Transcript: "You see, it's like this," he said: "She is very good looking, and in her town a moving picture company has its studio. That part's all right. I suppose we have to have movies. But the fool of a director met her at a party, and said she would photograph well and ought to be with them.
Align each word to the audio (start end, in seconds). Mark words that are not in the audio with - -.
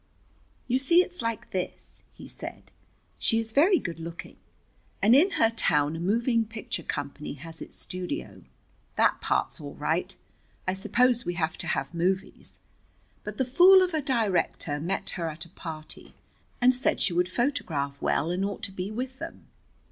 "You 0.67 0.79
see, 0.79 1.03
it's 1.03 1.21
like 1.21 1.51
this," 1.51 2.01
he 2.15 2.27
said: 2.27 2.71
"She 3.19 3.37
is 3.37 3.51
very 3.51 3.77
good 3.77 3.99
looking, 3.99 4.37
and 4.99 5.15
in 5.15 5.29
her 5.37 5.51
town 5.51 5.95
a 5.95 5.99
moving 5.99 6.43
picture 6.43 6.81
company 6.81 7.33
has 7.35 7.61
its 7.61 7.75
studio. 7.75 8.41
That 8.95 9.21
part's 9.21 9.61
all 9.61 9.75
right. 9.75 10.15
I 10.67 10.73
suppose 10.73 11.23
we 11.23 11.35
have 11.35 11.55
to 11.59 11.67
have 11.67 11.93
movies. 11.93 12.61
But 13.23 13.37
the 13.37 13.45
fool 13.45 13.83
of 13.83 13.93
a 13.93 14.01
director 14.01 14.79
met 14.79 15.11
her 15.21 15.29
at 15.29 15.45
a 15.45 15.49
party, 15.49 16.15
and 16.59 16.73
said 16.73 16.99
she 16.99 17.13
would 17.13 17.29
photograph 17.29 18.01
well 18.01 18.31
and 18.31 18.43
ought 18.43 18.63
to 18.63 18.71
be 18.71 18.89
with 18.89 19.19
them. 19.19 19.45